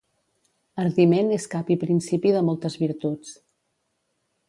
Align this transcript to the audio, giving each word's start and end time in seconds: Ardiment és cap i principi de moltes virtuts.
Ardiment 0.83 1.29
és 1.37 1.45
cap 1.53 1.71
i 1.75 1.79
principi 1.83 2.35
de 2.39 2.43
moltes 2.51 2.79
virtuts. 2.87 3.39